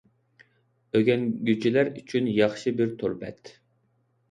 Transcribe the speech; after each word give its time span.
ئۆگەنگۈچىلەر 0.99 1.93
ئۈچۈن 2.01 2.33
ياخشى 2.41 2.75
بىر 2.83 2.99
تور 3.03 3.17
بەت. 3.23 3.55